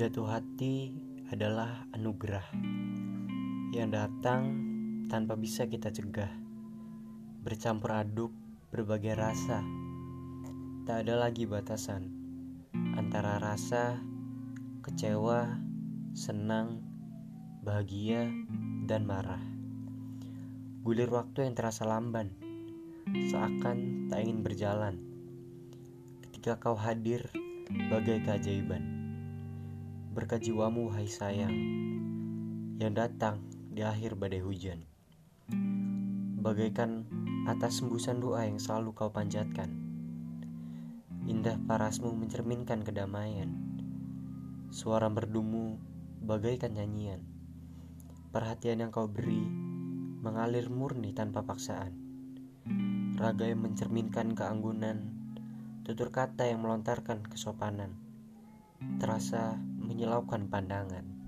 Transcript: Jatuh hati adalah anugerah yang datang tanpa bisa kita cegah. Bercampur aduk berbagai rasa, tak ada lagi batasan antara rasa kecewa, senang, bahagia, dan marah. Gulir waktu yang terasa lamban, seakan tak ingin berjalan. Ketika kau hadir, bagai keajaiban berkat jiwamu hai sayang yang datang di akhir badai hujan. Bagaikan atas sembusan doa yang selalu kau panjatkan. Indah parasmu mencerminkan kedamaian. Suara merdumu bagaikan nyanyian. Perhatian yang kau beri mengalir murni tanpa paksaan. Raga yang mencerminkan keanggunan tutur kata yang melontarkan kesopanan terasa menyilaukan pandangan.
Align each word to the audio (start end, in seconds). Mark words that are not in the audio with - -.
Jatuh 0.00 0.32
hati 0.32 0.96
adalah 1.28 1.84
anugerah 1.92 2.56
yang 3.76 3.92
datang 3.92 4.56
tanpa 5.12 5.36
bisa 5.36 5.68
kita 5.68 5.92
cegah. 5.92 6.32
Bercampur 7.44 7.92
aduk 7.92 8.32
berbagai 8.72 9.12
rasa, 9.12 9.60
tak 10.88 11.04
ada 11.04 11.20
lagi 11.20 11.44
batasan 11.44 12.08
antara 12.96 13.36
rasa 13.44 14.00
kecewa, 14.80 15.60
senang, 16.16 16.80
bahagia, 17.60 18.24
dan 18.88 19.04
marah. 19.04 19.44
Gulir 20.80 21.12
waktu 21.12 21.44
yang 21.44 21.52
terasa 21.52 21.84
lamban, 21.84 22.32
seakan 23.04 24.08
tak 24.08 24.24
ingin 24.24 24.40
berjalan. 24.40 24.96
Ketika 26.24 26.56
kau 26.56 26.72
hadir, 26.80 27.28
bagai 27.92 28.24
keajaiban 28.24 28.99
berkat 30.10 30.42
jiwamu 30.42 30.90
hai 30.90 31.06
sayang 31.06 31.54
yang 32.82 32.98
datang 32.98 33.46
di 33.70 33.86
akhir 33.86 34.18
badai 34.18 34.42
hujan. 34.42 34.82
Bagaikan 36.42 37.06
atas 37.46 37.78
sembusan 37.78 38.18
doa 38.18 38.42
yang 38.42 38.58
selalu 38.58 38.90
kau 38.90 39.14
panjatkan. 39.14 39.70
Indah 41.30 41.62
parasmu 41.62 42.10
mencerminkan 42.10 42.82
kedamaian. 42.82 43.54
Suara 44.74 45.06
merdumu 45.06 45.78
bagaikan 46.26 46.74
nyanyian. 46.74 47.22
Perhatian 48.34 48.82
yang 48.82 48.90
kau 48.90 49.06
beri 49.06 49.46
mengalir 50.26 50.66
murni 50.74 51.14
tanpa 51.14 51.46
paksaan. 51.46 51.94
Raga 53.14 53.46
yang 53.46 53.62
mencerminkan 53.62 54.34
keanggunan 54.34 55.06
tutur 55.86 56.10
kata 56.10 56.50
yang 56.50 56.66
melontarkan 56.66 57.22
kesopanan 57.30 58.09
terasa 59.00 59.60
menyilaukan 59.60 60.48
pandangan. 60.48 61.19